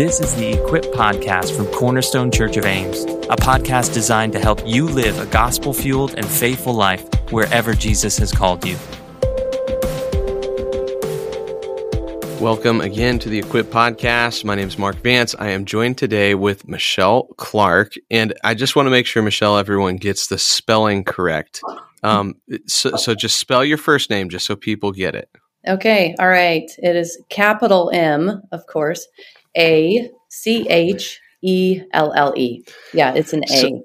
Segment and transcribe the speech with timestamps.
[0.00, 4.66] This is the Equip Podcast from Cornerstone Church of Ames, a podcast designed to help
[4.66, 8.78] you live a gospel fueled and faithful life wherever Jesus has called you.
[12.42, 14.42] Welcome again to the Equip Podcast.
[14.42, 15.34] My name is Mark Vance.
[15.38, 19.60] I am joined today with Machelle Clark, and I just want to make sure, Machelle,
[19.60, 21.60] everyone gets the spelling correct.
[22.02, 25.28] Um, so, so just spell your first name just so people get it.
[25.68, 26.70] Okay, all right.
[26.78, 29.06] It is capital M, of course,
[29.56, 32.64] A C H E L L E.
[32.92, 33.60] Yeah, it's an A.
[33.60, 33.82] So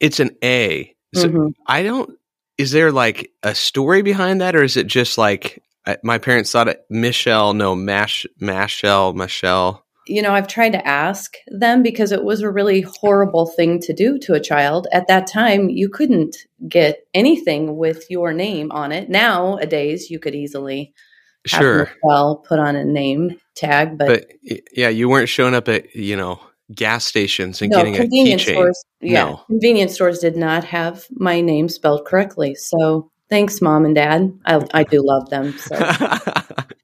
[0.00, 0.94] it's an A.
[1.14, 1.52] So Mhm.
[1.66, 2.10] I don't.
[2.58, 6.52] Is there like a story behind that, or is it just like I- my parents
[6.52, 7.54] thought it Michelle?
[7.54, 9.84] No, Mash, Mashelle, Michelle.
[10.06, 13.92] You know, I've tried to ask them because it was a really horrible thing to
[13.92, 14.86] do to a child.
[14.92, 19.08] At that time, you couldn't get anything with your name on it.
[19.10, 20.92] Nowadays, you could easily
[21.48, 25.94] Sure, Machelle put on a name tag, but, but yeah, you weren't showing up at
[25.94, 26.40] you know
[26.74, 28.52] gas stations and no, getting a convenience keychain.
[28.52, 28.84] stores.
[29.00, 29.40] Yeah, No.
[29.46, 32.54] convenience stores did not have my name spelled correctly.
[32.54, 34.38] So thanks, mom and dad.
[34.44, 35.56] I, I do love them.
[35.58, 35.76] So.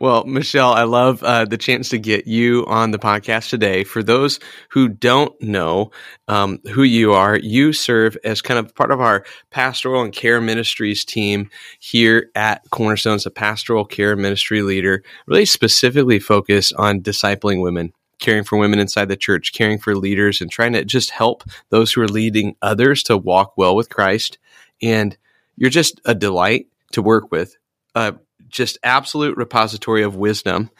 [0.00, 3.84] well, Machelle, I love uh, the chance to get you on the podcast today.
[3.84, 5.90] For those who don't know
[6.26, 10.40] um, who you are, you serve as kind of part of our pastoral and care
[10.40, 11.50] ministries team
[11.80, 17.92] here at Cornerstone as a pastoral care ministry leader, really specifically focused on discipling women.
[18.20, 21.92] Caring for women inside the church, caring for leaders, and trying to just help those
[21.92, 24.38] who are leading others to walk well with Christ.
[24.80, 25.18] And
[25.56, 27.56] you're just a delight to work with.
[27.96, 28.12] Uh,
[28.52, 30.70] just absolute repository of wisdom.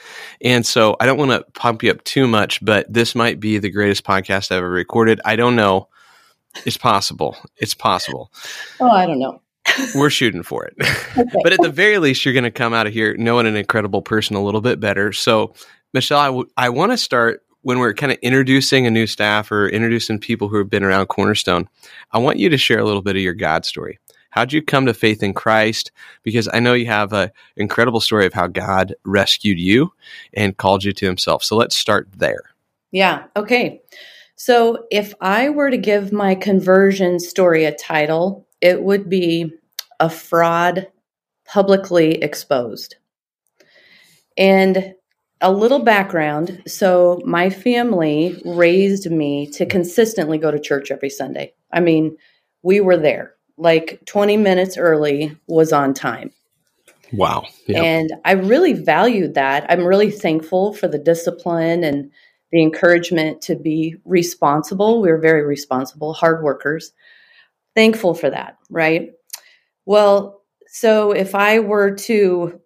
[0.41, 3.59] And so I don't want to pump you up too much, but this might be
[3.59, 5.21] the greatest podcast I've ever recorded.
[5.25, 5.89] I don't know.
[6.67, 7.37] It's possible.
[7.57, 8.31] It's possible.
[8.79, 9.41] Oh, I don't know.
[9.95, 10.75] We're shooting for it.
[11.43, 14.03] but at the very least, you're going to come out of here knowing an incredible
[14.03, 15.13] person a little bit better.
[15.13, 15.55] So,
[15.97, 19.51] Machelle, I, w- I want to start when we're kind of introducing a new staff
[19.51, 21.69] or introducing people who have been around Cornerstone.
[22.11, 23.99] I want you to share a little bit of your God story.
[24.33, 25.93] How'd you come to faith in Christ?
[26.23, 29.93] Because I know you have an incredible story of how God rescued you
[30.33, 31.45] and called you to himself.
[31.45, 32.43] So let's start there.
[32.93, 33.25] Yeah.
[33.37, 33.83] Okay.
[34.37, 39.53] So if I were to give my conversion story a title, it would be
[40.01, 40.89] A Fraud
[41.45, 42.97] Publicly Exposed.
[44.39, 44.95] And
[45.43, 46.63] a little background.
[46.67, 51.53] So my family raised me to consistently go to church every Sunday.
[51.71, 52.17] I mean,
[52.63, 53.35] we were there.
[53.57, 56.33] Like 20 minutes early was on time.
[57.13, 57.45] Wow.
[57.67, 57.83] Yep.
[57.83, 59.67] And I really valued that.
[59.69, 62.11] I'm really thankful for the discipline and
[62.51, 65.01] the encouragement to be responsible.
[65.01, 66.93] We were very responsible, hard workers.
[67.75, 69.11] Thankful for that, right?
[69.87, 72.61] Well, so if I were to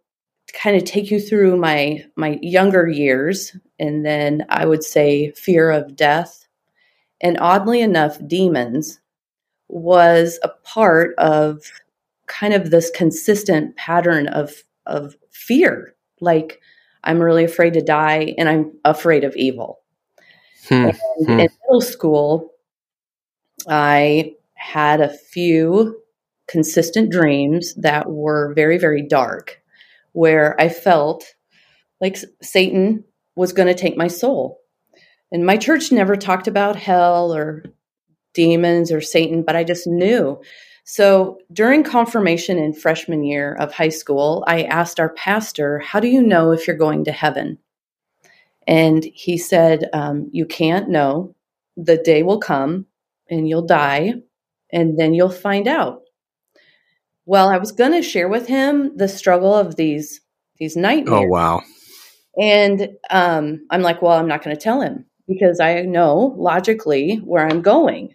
[0.53, 5.71] kind of take you through my my younger years and then I would say fear
[5.71, 6.47] of death
[7.21, 9.01] and oddly enough demons
[9.69, 11.63] was a part of
[12.27, 14.53] kind of this consistent pattern of
[14.87, 16.61] of fear like
[17.05, 19.81] i'm really afraid to die and i'm afraid of evil
[20.69, 20.75] Hmm.
[20.75, 21.41] and Hmm.
[21.41, 22.53] in middle school
[23.69, 26.01] i had a few
[26.49, 29.61] consistent dreams that were very very dark
[30.13, 31.35] where i felt
[32.01, 33.05] like satan
[33.35, 34.61] was going to take my soul
[35.33, 37.65] and my church never talked about hell or
[38.37, 40.41] demons or satan but i just knew
[40.89, 46.07] so during confirmation in freshman year of high school, I asked our pastor, How do
[46.07, 47.59] you know if you're going to heaven?
[48.69, 51.35] And he said, um, You can't know.
[51.77, 52.87] The day will come
[53.29, 54.15] and you'll die,
[54.71, 56.03] and then you'll find out.
[57.25, 60.21] Well, I was going to share with him the struggle of these
[60.59, 61.25] these nightmares.
[61.25, 61.63] Oh, wow.
[62.41, 67.17] And um, I'm like, well, I'm not going to tell him because I know logically
[67.17, 68.15] where I'm going.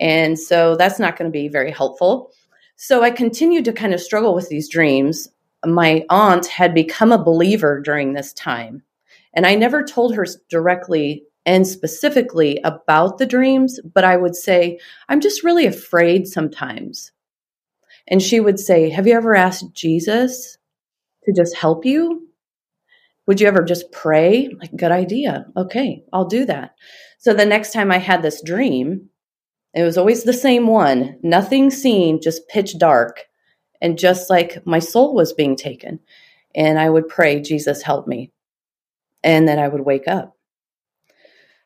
[0.00, 2.30] And so that's not going to be very helpful.
[2.76, 5.28] So I continued to kind of struggle with these dreams.
[5.66, 8.82] My aunt had become a believer during this time.
[9.34, 14.78] And I never told her directly and specifically about the dreams, but I would say,
[15.08, 17.10] I'm just really afraid sometimes.
[18.06, 20.58] And she would say, Have you ever asked Jesus
[21.24, 22.28] to just help you?
[23.26, 24.48] Would you ever just pray?
[24.58, 25.46] Like, good idea.
[25.56, 26.74] Okay, I'll do that.
[27.18, 29.10] So the next time I had this dream,
[29.74, 33.24] it was always the same one nothing seen, just pitch dark.
[33.80, 36.00] And just like my soul was being taken.
[36.54, 38.32] And I would pray, Jesus, help me.
[39.22, 40.36] And then I would wake up.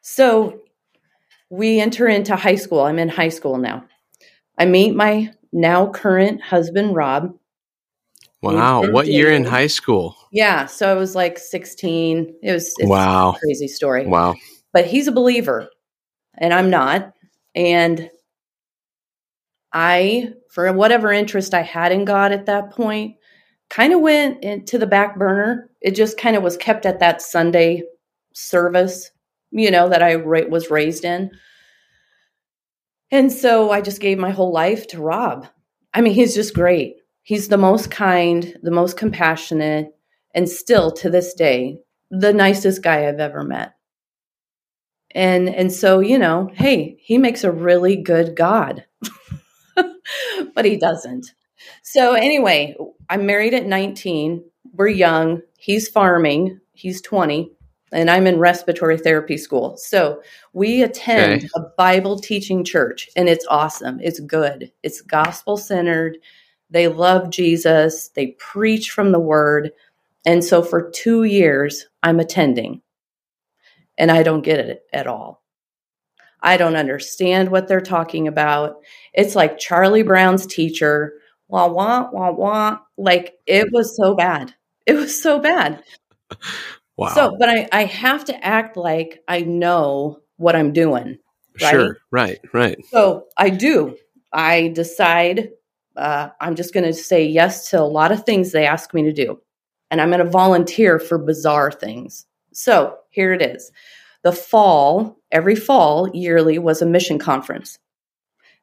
[0.02, 0.60] So
[1.48, 2.80] we enter into high school.
[2.80, 3.84] I'm in high school now.
[4.58, 7.34] I meet my now current husband, Rob.
[8.42, 8.90] Wow.
[8.90, 10.16] What year in high school?
[10.32, 10.66] Yeah.
[10.66, 12.34] So I was like 16.
[12.42, 13.36] It was wow.
[13.38, 14.06] crazy story.
[14.06, 14.34] Wow.
[14.72, 15.70] But he's a believer
[16.36, 17.14] and I'm not.
[17.54, 18.10] And
[19.72, 23.16] I, for whatever interest I had in God at that point,
[23.70, 25.70] kind of went into the back burner.
[25.80, 27.82] It just kind of was kept at that Sunday
[28.34, 29.10] service,
[29.50, 31.30] you know, that I was raised in.
[33.10, 35.46] And so I just gave my whole life to Rob.
[35.94, 36.96] I mean, he's just great.
[37.22, 39.88] He's the most kind, the most compassionate,
[40.34, 41.78] and still to this day,
[42.10, 43.74] the nicest guy I've ever met.
[45.14, 48.84] And and so, you know, hey, he makes a really good God.
[50.54, 51.34] but he doesn't.
[51.82, 52.76] So anyway,
[53.08, 54.44] I'm married at 19.
[54.74, 55.42] We're young.
[55.58, 56.60] He's farming.
[56.72, 57.50] He's 20
[57.92, 59.76] and I'm in respiratory therapy school.
[59.76, 60.22] So
[60.52, 61.48] we attend okay.
[61.54, 64.00] a Bible teaching church and it's awesome.
[64.00, 64.72] It's good.
[64.82, 66.18] It's gospel centered.
[66.70, 68.08] They love Jesus.
[68.08, 69.72] They preach from the word.
[70.24, 72.80] And so for two years, I'm attending
[73.98, 75.42] and I don't get it at all.
[76.40, 78.76] I don't understand what they're talking about.
[79.14, 81.14] It's like Charlie Brown's teacher,
[81.48, 82.78] wah, wah, wah, wah.
[82.96, 84.54] Like it was so bad.
[84.86, 85.82] It was so bad.
[86.98, 87.08] Wow.
[87.14, 91.18] So, but I, I have to act like I know what I'm doing.
[91.60, 91.70] Right?
[91.70, 91.96] Sure.
[92.10, 92.38] Right.
[92.52, 92.84] Right.
[92.90, 93.96] So I do.
[94.32, 95.48] I decide
[95.96, 99.02] uh, I'm just going to say yes to a lot of things they ask me
[99.04, 99.40] to do.
[99.90, 102.26] And I'm going to volunteer for bizarre things.
[102.52, 103.70] So here it is.
[104.24, 107.78] The fall, every fall yearly was a mission conference.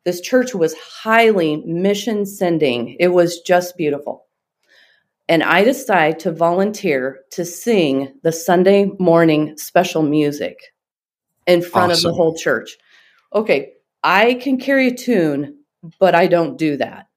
[0.03, 2.97] This church was highly mission sending.
[2.99, 4.25] It was just beautiful
[5.29, 10.73] and I decided to volunteer to sing the Sunday morning special music
[11.45, 12.09] in front awesome.
[12.09, 12.77] of the whole church.
[13.33, 13.73] Okay,
[14.03, 15.59] I can carry a tune,
[15.99, 17.07] but I don't do that.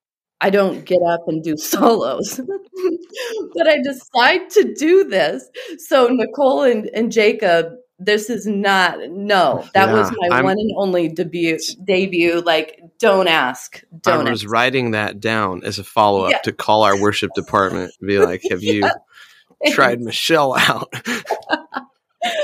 [0.43, 2.39] I don't get up and do solos.
[3.55, 5.49] but I decide to do this.
[5.79, 7.73] So Nicole and, and Jacob
[8.05, 12.81] this is not no that yeah, was my I'm, one and only debut debut like
[12.99, 14.53] don't ask don't i was ask.
[14.53, 16.39] writing that down as a follow-up yeah.
[16.39, 18.89] to call our worship department be like have you
[19.69, 20.93] tried machelle out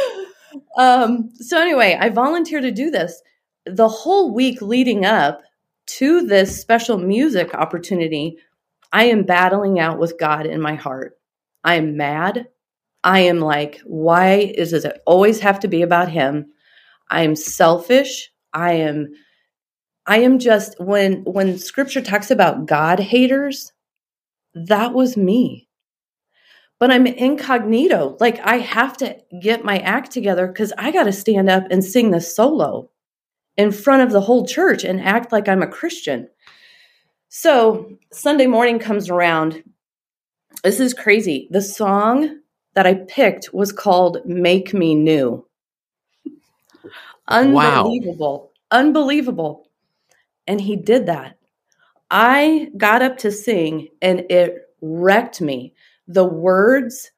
[0.79, 3.21] um so anyway i volunteered to do this
[3.67, 5.43] the whole week leading up
[5.87, 8.39] to this special music opportunity
[8.93, 11.19] i am battling out with god in my heart
[11.65, 12.47] i am mad
[13.05, 16.53] I am like, why is it always have to be about him?
[17.11, 18.31] I am selfish.
[18.53, 19.09] I am
[20.07, 23.73] I am just when when scripture talks about God haters,
[24.55, 25.69] that was me.
[26.81, 28.17] But I'm incognito.
[28.21, 31.85] Like I have to get my act together cuz I got to stand up and
[31.85, 32.91] sing the solo
[33.57, 36.29] in front of the whole church and act like I'm a Christian.
[37.31, 39.63] So, Sunday morning comes around.
[40.65, 41.47] This is crazy.
[41.51, 42.41] The song
[42.75, 45.47] that I picked was called Make Me New.
[47.29, 48.51] Unbelievable.
[48.73, 48.79] Wow.
[48.79, 49.69] Unbelievable.
[50.47, 51.37] And he did that.
[52.11, 55.75] I got up to sing and it wrecked me.
[56.07, 57.11] The words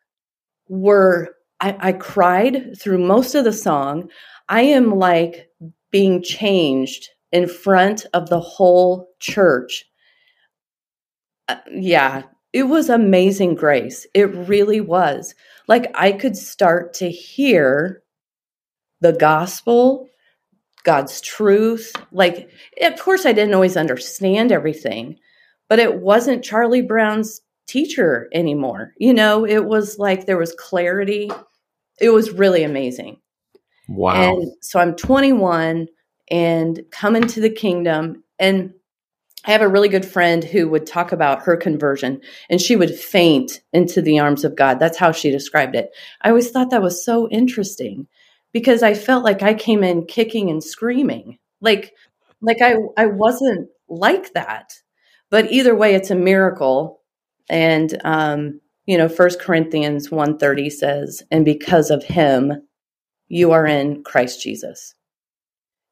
[0.69, 4.11] were, I, I cried through most of the song.
[4.49, 5.49] I am like
[5.93, 9.87] being changed in front of the whole church.
[11.51, 14.07] Uh, yeah, it was amazing grace.
[14.15, 15.35] It really was.
[15.67, 18.03] Like I could start to hear
[19.01, 20.09] the gospel,
[20.85, 21.93] God's truth.
[22.13, 22.51] Like,
[22.83, 25.19] of course, I didn't always understand everything,
[25.69, 28.93] but it wasn't Charlie Brown's teacher anymore.
[28.99, 31.31] You know, it was like there was clarity.
[32.01, 33.19] It was really amazing.
[33.89, 34.15] Wow.
[34.15, 35.89] And so I'm 21
[36.31, 38.23] and come into the kingdom.
[38.39, 38.75] And
[39.47, 42.21] I have a really good friend who would talk about her conversion
[42.51, 44.79] and she would faint into the arms of God.
[44.79, 45.91] That's how she described it.
[46.21, 48.07] I always thought that was so interesting
[48.53, 51.39] because I felt like I came in kicking and screaming.
[51.61, 51.95] Like
[52.43, 54.75] like I I wasn't like that.
[55.31, 57.01] But either way it's a miracle
[57.49, 62.63] and um you know First Corinthians 1:30 says and because of him
[63.29, 64.95] you are in Christ Jesus.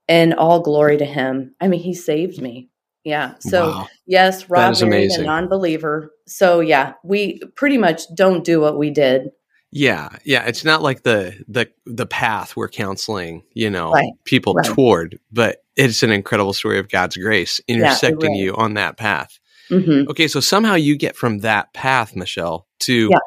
[0.07, 1.55] And all glory to him.
[1.62, 2.69] I mean he saved me
[3.09, 3.35] yeah.
[3.41, 3.88] So wow.
[4.07, 6.12] yes, Rob is a non-believer.
[6.27, 9.31] So yeah, we pretty much don't do what we did.
[9.71, 10.47] Yeah, yeah.
[10.47, 14.12] It's not like the the the path we're counseling, you know, right.
[14.25, 14.65] people right.
[14.65, 19.38] toward, but it's an incredible story of God's grace intersecting yeah, you on that path.
[19.71, 20.11] Mm-hmm.
[20.11, 23.19] Okay, so somehow you get from that path, Machelle, to yeah.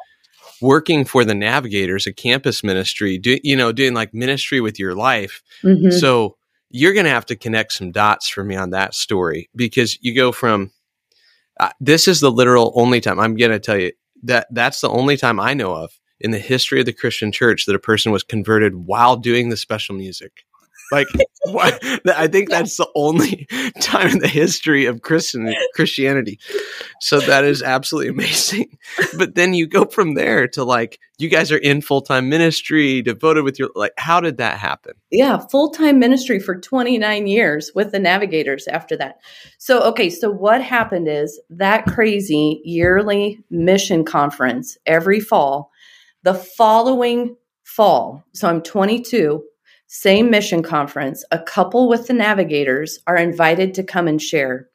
[0.60, 4.94] working for the Navigators, a campus ministry, do, you know, doing like ministry with your
[4.94, 5.42] life.
[5.62, 5.90] Mm-hmm.
[5.90, 6.36] So
[6.72, 10.14] you're going to have to connect some dots for me on that story because you
[10.14, 10.72] go from
[11.60, 13.92] uh, this is the literal only time I'm going to tell you
[14.24, 17.66] that that's the only time I know of in the history of the Christian church
[17.66, 20.44] that a person was converted while doing the special music.
[20.92, 21.08] Like,
[21.46, 21.82] what?
[22.06, 23.46] I think that's the only
[23.80, 26.38] time in the history of Christian Christianity.
[27.00, 28.76] So that is absolutely amazing.
[29.16, 33.00] But then you go from there to like, you guys are in full time ministry,
[33.00, 33.92] devoted with your like.
[33.96, 34.92] How did that happen?
[35.10, 39.16] Yeah, full time ministry for 29 years with the Navigators after that.
[39.58, 45.70] So, okay, so what happened is that crazy yearly mission conference every fall.
[46.22, 49.42] The following fall, so I'm 22
[49.94, 54.70] same mission conference, a couple with the navigators are invited to come and share.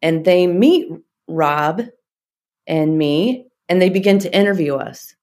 [0.00, 0.90] And they meet
[1.28, 1.82] Rob
[2.66, 5.14] and me and they begin to interview us.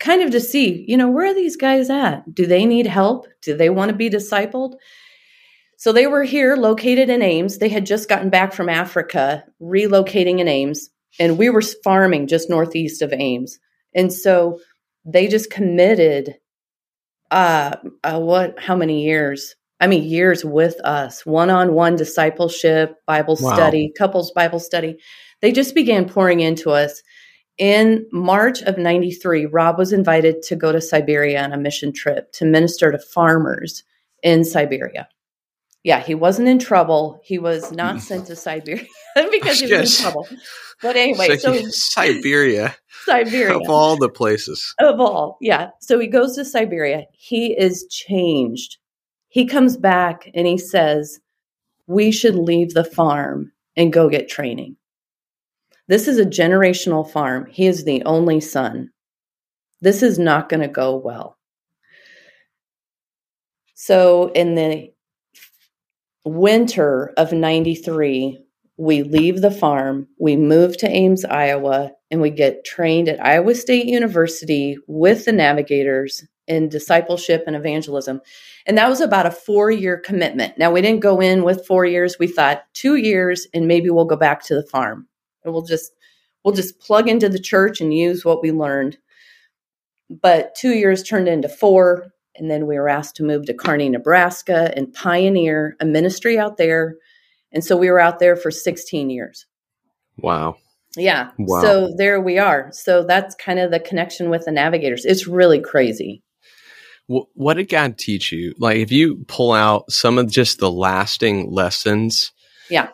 [0.00, 2.34] Kind of to see, you know, where are these guys at?
[2.34, 3.28] Do they need help?
[3.42, 4.74] Do they want to be discipled?
[5.76, 7.58] So they were here located in Ames.
[7.58, 12.50] They had just gotten back from Africa, relocating in Ames, and we were farming just
[12.50, 13.60] northeast of Ames.
[13.94, 14.58] And so
[15.04, 16.34] they just committed
[17.34, 19.56] uh, uh what how many years?
[19.80, 21.26] I mean years with us.
[21.26, 23.54] One-on-one discipleship bible wow.
[23.54, 24.98] study couples bible study.
[25.42, 27.02] They just began pouring into us.
[27.58, 32.32] In march of 93 rob was invited to go to siberia on a mission trip
[32.32, 33.84] to minister to farmers
[34.22, 35.08] in siberia
[35.84, 37.76] yeah he wasn't in trouble he was mm.
[37.76, 38.84] not sent to siberia
[39.30, 40.26] because he was in trouble
[40.82, 42.74] but anyway so, so siberia
[43.04, 43.56] Siberia.
[43.56, 44.74] Of all the places.
[44.78, 45.70] Of all, yeah.
[45.80, 47.04] So he goes to Siberia.
[47.12, 48.78] He is changed.
[49.28, 51.20] He comes back and he says,
[51.86, 54.76] We should leave the farm and go get training.
[55.86, 57.46] This is a generational farm.
[57.50, 58.90] He is the only son.
[59.80, 61.36] This is not going to go well.
[63.74, 64.93] So in the
[66.24, 68.38] winter of 93,
[68.76, 73.54] we leave the farm, we move to Ames, Iowa, and we get trained at Iowa
[73.54, 78.20] State University with the navigators in discipleship and evangelism.
[78.66, 80.58] And that was about a four year commitment.
[80.58, 82.18] Now, we didn't go in with four years.
[82.18, 85.08] We thought two years and maybe we'll go back to the farm
[85.44, 85.92] and we'll just
[86.44, 88.98] we'll just plug into the church and use what we learned.
[90.10, 92.12] But two years turned into four.
[92.36, 96.56] And then we were asked to move to Kearney, Nebraska and pioneer a ministry out
[96.56, 96.96] there
[97.54, 99.46] and so we were out there for 16 years.
[100.18, 100.56] Wow.
[100.96, 101.30] Yeah.
[101.38, 101.60] Wow.
[101.62, 102.68] So there we are.
[102.72, 105.04] So that's kind of the connection with the navigators.
[105.04, 106.22] It's really crazy.
[107.06, 108.54] What did God teach you?
[108.58, 112.32] Like, if you pull out some of just the lasting lessons.
[112.70, 112.88] Yeah.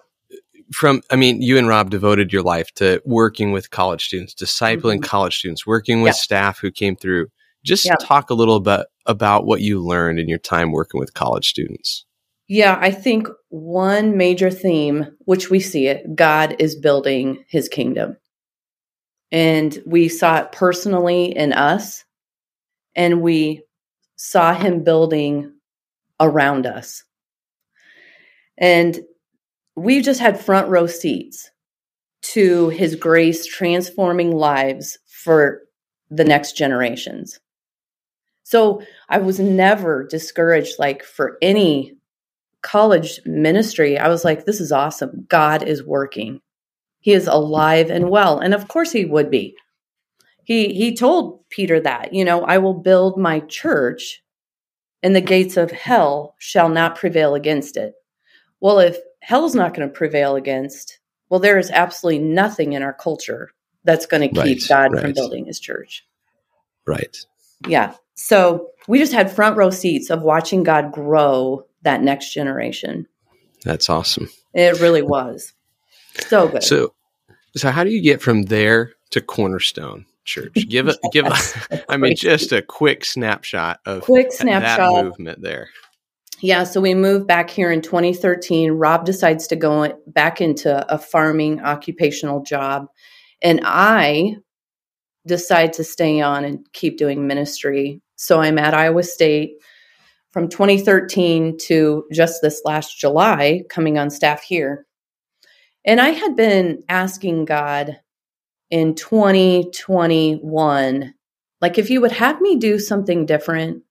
[0.73, 4.97] From, I mean, you and Rob devoted your life to working with college students, discipling
[4.97, 5.03] mm-hmm.
[5.03, 6.21] college students, working with yeah.
[6.21, 7.29] staff who came through.
[7.65, 7.97] Just yeah.
[8.01, 12.05] talk a little bit about what you learned in your time working with college students.
[12.49, 18.17] Yeah, I think one major theme, which we see it, God is building his kingdom.
[19.31, 22.05] And we saw it personally in us,
[22.97, 23.63] and we
[24.17, 25.53] saw him building
[26.19, 27.05] around us.
[28.59, 28.99] And
[29.77, 31.51] we just had front row seats
[32.23, 35.63] to his grace transforming lives for
[36.11, 37.39] the next generations.
[38.51, 41.95] So I was never discouraged, like for any
[42.63, 45.25] college ministry, I was like, this is awesome.
[45.29, 46.41] God is working.
[46.99, 48.41] He is alive and well.
[48.41, 49.55] And of course he would be.
[50.43, 54.21] He he told Peter that, you know, I will build my church
[55.01, 57.95] and the gates of hell shall not prevail against it.
[58.59, 62.95] Well, if hell's not going to prevail against, well, there is absolutely nothing in our
[62.95, 63.53] culture
[63.85, 65.03] that's going to keep right, God right.
[65.03, 66.05] from building his church.
[66.85, 67.17] Right.
[67.67, 67.95] Yeah.
[68.15, 73.07] So we just had front row seats of watching God grow that next generation.
[73.65, 74.29] That's awesome.
[74.55, 75.53] It really was.
[76.27, 76.63] So good.
[76.63, 76.95] So
[77.57, 80.55] so how do you get from there to Cornerstone Church?
[80.69, 85.43] Give it give a, I mean just a quick snapshot of quick snapshot that movement
[85.43, 85.69] there.
[86.43, 88.71] Yeah, so we moved back here in 2013.
[88.71, 92.87] Rob decides to go back into a farming occupational job
[93.43, 94.37] and I
[95.31, 98.03] decide to stay on and keep doing ministry.
[98.17, 99.53] So I'm at Iowa State
[100.33, 104.87] from 2013 to just this last July, coming on staff here.
[105.85, 108.01] And I had been asking God
[108.71, 111.15] in 2021,
[111.61, 113.85] like, if you would have me do something different,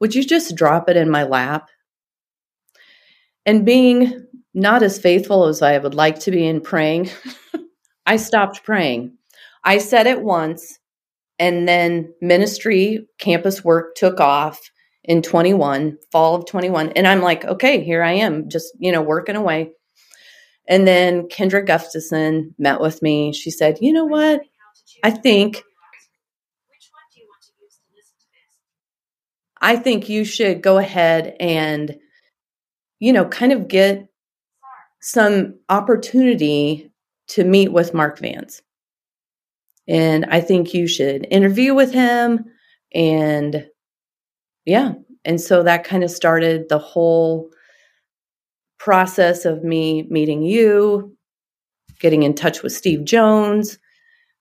[0.00, 1.68] would you just drop it in my lap?
[3.44, 7.10] And being not as faithful as I would like to be in praying,
[8.06, 9.17] I stopped praying.
[9.64, 10.78] I said it once,
[11.38, 14.60] and then ministry, campus work took off
[15.04, 16.90] in 21, fall of 21.
[16.90, 19.70] And I'm like, okay, here I am, just, you know, working away.
[20.68, 23.32] And then Kendra Gustafson met with me.
[23.32, 24.42] She said, You know what?
[25.02, 25.62] I think
[29.60, 31.96] I think you should go ahead and,
[33.00, 34.06] you know, kind of get
[35.00, 36.92] some opportunity
[37.28, 38.62] to meet with Mark Vance.
[39.88, 42.44] And I think you should interview with him.
[42.94, 43.66] And
[44.64, 44.92] yeah.
[45.24, 47.50] And so that kind of started the whole
[48.78, 51.16] process of me meeting you,
[52.00, 53.78] getting in touch with Steve Jones, a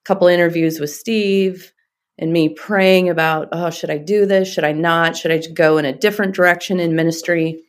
[0.06, 1.74] couple interviews with Steve,
[2.20, 4.52] and me praying about, oh, should I do this?
[4.52, 5.16] Should I not?
[5.16, 7.64] Should I go in a different direction in ministry?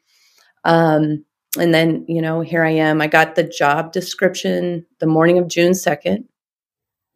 [0.64, 1.24] Um,
[1.58, 3.00] and then, you know, here I am.
[3.00, 6.24] I got the job description the morning of June 2nd.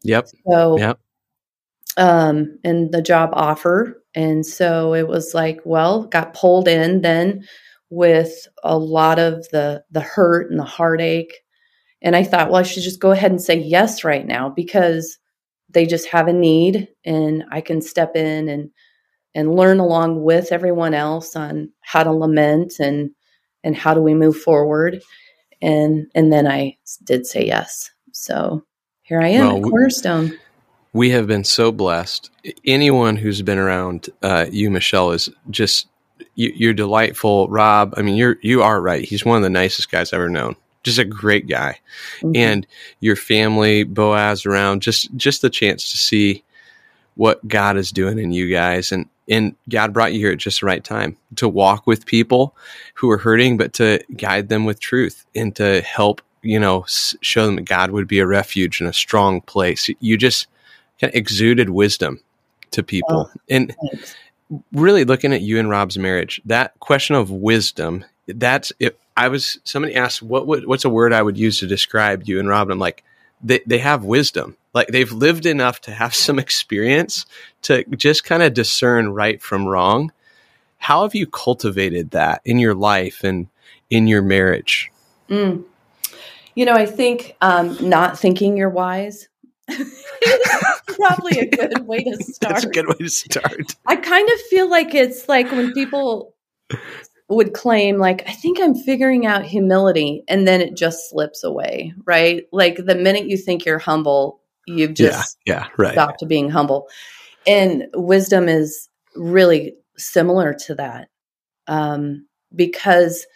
[0.05, 0.29] Yep.
[0.49, 0.99] So, yep.
[1.97, 4.03] Um, and the job offer.
[4.15, 7.47] And so it was like, well, got pulled in then
[7.91, 11.35] with a lot of the the hurt and the heartache.
[12.01, 15.19] And I thought, well, I should just go ahead and say yes right now because
[15.71, 18.71] they just have a need and I can step in and
[19.35, 23.11] and learn along with everyone else on how to lament and
[23.65, 25.01] and how do we move forward
[25.63, 27.91] and and then I did say yes.
[28.13, 28.65] So
[29.13, 30.39] here I am well, at Cornerstone.
[30.95, 32.31] We have been so blessed.
[32.65, 35.87] Anyone who's been around uh, you, Machelle, is just
[36.35, 37.47] you, are delightful.
[37.49, 39.05] Rob, I mean, you're you are right.
[39.05, 41.79] He's one of the nicest guys I've ever known just a great guy.
[42.21, 42.37] Mm-hmm.
[42.37, 42.67] And
[43.01, 46.43] your family, Boaz around, just just the chance to see
[47.15, 50.61] what God is doing in you guys and and God brought you here at just
[50.61, 52.57] the right time to walk with people
[52.95, 57.47] who are hurting but to guide them with truth and to help, you know, show
[57.47, 59.89] them that God would be a refuge and a strong place.
[60.01, 60.47] You just
[61.01, 62.21] kind of exuded wisdom
[62.73, 63.31] to people.
[63.31, 64.15] Oh, and thanks.
[64.73, 69.59] really looking at you and Rob's marriage, that question of wisdom, that's it I was
[69.65, 72.73] somebody asked what would, what's a word I would use to describe you and Robin.
[72.73, 73.05] I'm like,
[73.43, 74.57] they they have wisdom.
[74.75, 77.27] Like they've lived enough to have some experience
[77.63, 80.13] to just kind of discern right from wrong.
[80.79, 83.49] How have you cultivated that in your life and
[83.91, 84.91] in your marriage?
[85.29, 85.65] Mm.
[86.55, 89.29] You know, I think um, not thinking you're wise
[89.69, 90.05] is
[90.87, 92.41] probably a good way to start.
[92.41, 93.77] That's a good way to start.
[93.87, 96.35] I kind of feel like it's like when people
[97.29, 101.93] would claim like i think i'm figuring out humility and then it just slips away
[102.05, 106.51] right like the minute you think you're humble you've just yeah, yeah right stopped being
[106.51, 106.89] humble
[107.47, 111.09] and wisdom is really similar to that
[111.69, 113.27] um, because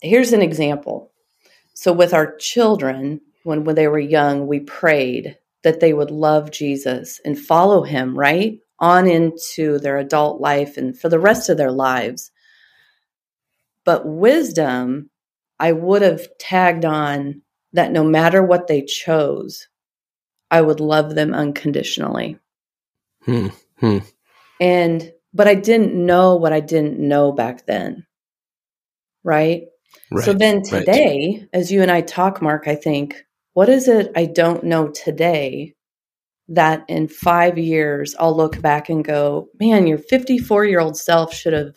[0.00, 1.12] here's an example
[1.78, 6.50] so with our children when, when they were young we prayed that they would love
[6.50, 11.56] jesus and follow him right on into their adult life and for the rest of
[11.56, 12.30] their lives
[13.86, 15.10] but wisdom,
[15.58, 19.68] I would have tagged on that no matter what they chose,
[20.50, 22.38] I would love them unconditionally.
[23.24, 23.48] Hmm.
[23.78, 23.98] Hmm.
[24.60, 28.06] And, but I didn't know what I didn't know back then.
[29.22, 29.66] Right?
[30.10, 30.24] Right.
[30.24, 31.48] So then today, right.
[31.52, 35.74] as you and I talk, Mark, I think, what is it I don't know today
[36.48, 41.34] that in five years I'll look back and go, man, your 54 year old self
[41.34, 41.74] should have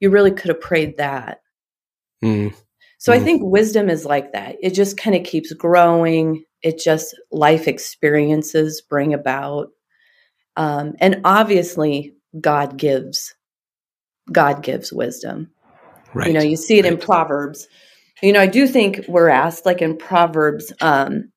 [0.00, 1.40] you really could have prayed that.
[2.22, 2.54] Mm.
[2.98, 3.16] So mm.
[3.16, 4.56] I think wisdom is like that.
[4.60, 6.44] It just kind of keeps growing.
[6.62, 9.68] It just life experiences bring about.
[10.56, 13.34] Um, and obviously, God gives.
[14.30, 15.52] God gives wisdom.
[16.16, 16.28] Right.
[16.28, 16.92] You know, you see it right.
[16.92, 17.68] in Proverbs.
[18.22, 21.32] You know, I do think we're asked, like in Proverbs um,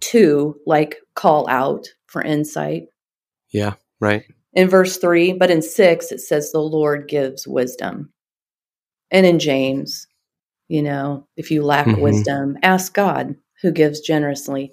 [0.00, 2.84] to like call out for insight.
[3.52, 8.12] Yeah, right in verse 3, but in 6 it says the Lord gives wisdom.
[9.10, 10.06] And in James,
[10.68, 12.00] you know, if you lack mm-hmm.
[12.00, 14.72] wisdom, ask God who gives generously.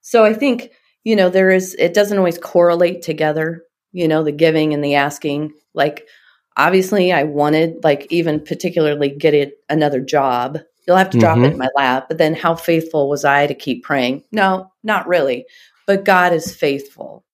[0.00, 0.70] So I think,
[1.04, 4.94] you know, there is it doesn't always correlate together, you know, the giving and the
[4.94, 5.52] asking.
[5.74, 6.06] Like
[6.56, 10.58] obviously I wanted like even particularly get it another job.
[10.86, 11.46] You'll have to drop mm-hmm.
[11.46, 14.22] it in my lap, but then how faithful was I to keep praying?
[14.30, 15.46] No, not really.
[15.86, 17.24] But God is faithful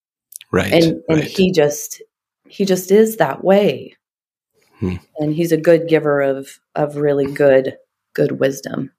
[0.53, 1.23] right and and right.
[1.23, 2.01] he just
[2.47, 3.93] he just is that way
[4.79, 4.95] hmm.
[5.17, 7.75] and he's a good giver of of really good
[8.13, 8.91] good wisdom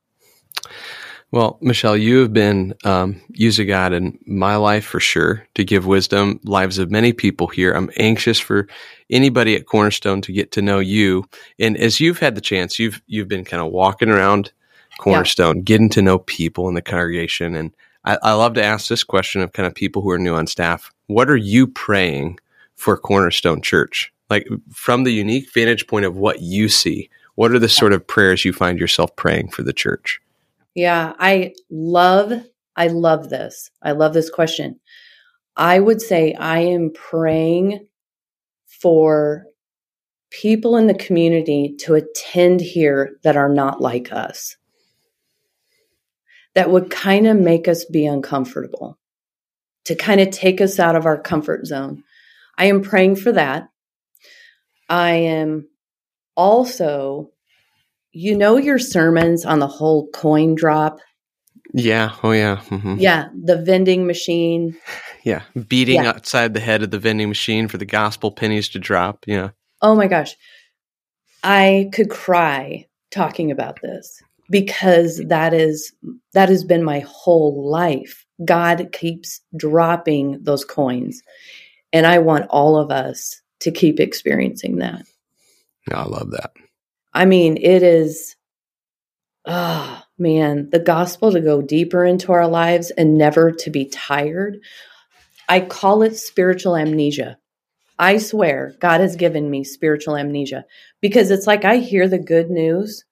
[1.34, 5.84] well machelle you have been um, using god in my life for sure to give
[5.84, 8.68] wisdom lives of many people here i'm anxious for
[9.10, 11.24] anybody at cornerstone to get to know you
[11.58, 14.52] and as you've had the chance you've you've been kind of walking around
[14.98, 15.62] cornerstone yeah.
[15.62, 19.40] getting to know people in the congregation and I, I love to ask this question
[19.40, 20.92] of kind of people who are new on staff.
[21.06, 22.38] What are you praying
[22.76, 24.12] for Cornerstone Church?
[24.30, 28.06] Like from the unique vantage point of what you see, what are the sort of
[28.06, 30.20] prayers you find yourself praying for the church?
[30.74, 32.32] Yeah, I love
[32.76, 33.70] I love this.
[33.82, 34.80] I love this question.
[35.56, 37.86] I would say I am praying
[38.66, 39.44] for
[40.30, 44.56] people in the community to attend here that are not like us.
[46.56, 48.98] That would kind of make us be uncomfortable,
[49.84, 52.02] to kind of take us out of our comfort zone.
[52.58, 53.68] I am praying for that.
[54.88, 55.68] I am
[56.36, 57.30] also,
[58.14, 61.00] you know, your sermons on the whole coin drop.
[61.74, 62.14] Yeah.
[62.22, 62.62] Oh, yeah.
[62.68, 62.96] Mm-hmm.
[62.98, 63.28] Yeah.
[63.34, 64.78] The vending machine.
[65.24, 65.42] Yeah.
[65.68, 66.10] Beating yeah.
[66.10, 69.24] outside the head of the vending machine for the gospel pennies to drop.
[69.26, 69.50] Yeah.
[69.82, 70.36] Oh my gosh.
[71.42, 75.92] I could cry talking about this because that is
[76.32, 78.24] that has been my whole life.
[78.44, 81.22] God keeps dropping those coins.
[81.92, 85.02] And I want all of us to keep experiencing that.
[85.90, 86.52] I love that.
[87.14, 88.36] I mean, it is,
[89.46, 94.58] oh man, the gospel to go deeper into our lives and never to be tired.
[95.48, 97.38] I call it spiritual amnesia.
[97.98, 100.64] I swear God has given me spiritual amnesia
[101.00, 103.04] because it's like I hear the good news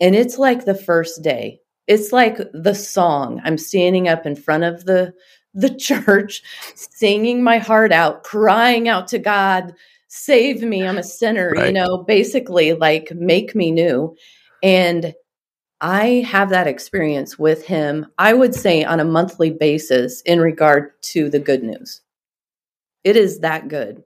[0.00, 1.60] and it's like the first day.
[1.86, 3.40] It's like the song.
[3.44, 5.14] I'm standing up in front of the
[5.54, 6.42] the church
[6.74, 9.74] singing my heart out, crying out to God,
[10.08, 11.66] save me, I'm a sinner, right.
[11.66, 14.16] you know, basically like make me new.
[14.62, 15.14] And
[15.80, 21.00] I have that experience with him, I would say on a monthly basis in regard
[21.02, 22.00] to the good news.
[23.04, 24.02] It is that good.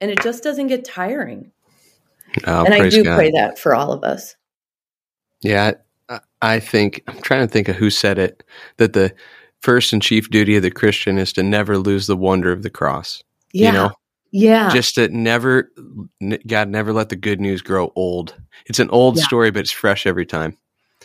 [0.00, 1.52] And it just doesn't get tiring.
[2.46, 3.16] Oh, and I do God.
[3.16, 4.36] pray that for all of us.
[5.42, 5.72] Yeah,
[6.40, 8.42] I think I'm trying to think of who said it
[8.78, 9.14] that the
[9.60, 12.70] first and chief duty of the Christian is to never lose the wonder of the
[12.70, 13.22] cross.
[13.52, 13.66] Yeah.
[13.66, 13.90] You know?
[14.30, 14.70] Yeah.
[14.70, 15.70] Just to never,
[16.46, 18.34] God, never let the good news grow old.
[18.66, 19.24] It's an old yeah.
[19.24, 20.56] story, but it's fresh every time.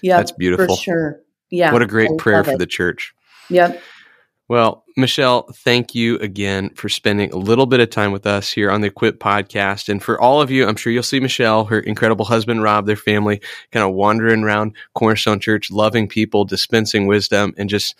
[0.01, 0.17] Yeah.
[0.17, 0.75] That's beautiful.
[0.75, 1.21] For sure.
[1.49, 1.71] Yeah.
[1.71, 3.13] What a great I prayer for the church.
[3.49, 3.81] Yep.
[4.47, 8.69] Well, Machelle, thank you again for spending a little bit of time with us here
[8.69, 9.89] on the Equip podcast.
[9.89, 12.95] And for all of you, I'm sure you'll see Machelle, her incredible husband, Rob, their
[12.95, 17.95] family, kind of wandering around Cornerstone Church, loving people, dispensing wisdom, and just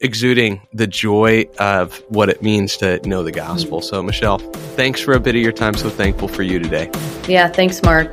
[0.00, 3.82] exuding the joy of what it means to know the gospel.
[3.82, 4.40] So, Machelle,
[4.74, 5.74] thanks for a bit of your time.
[5.74, 6.90] So thankful for you today.
[7.28, 8.12] Yeah, thanks, Mark.